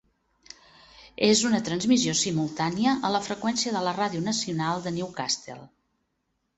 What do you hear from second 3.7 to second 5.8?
de la radio nacional de Newcastle.